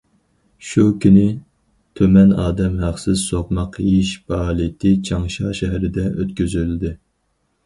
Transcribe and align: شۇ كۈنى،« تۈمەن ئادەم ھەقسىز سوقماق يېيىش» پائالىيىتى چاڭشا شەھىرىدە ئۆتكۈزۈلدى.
شۇ 0.67 0.85
كۈنى،« 1.03 1.25
تۈمەن 1.99 2.33
ئادەم 2.45 2.79
ھەقسىز 2.85 3.27
سوقماق 3.33 3.77
يېيىش» 3.85 4.15
پائالىيىتى 4.33 4.95
چاڭشا 5.11 5.53
شەھىرىدە 5.61 6.09
ئۆتكۈزۈلدى. 6.17 6.95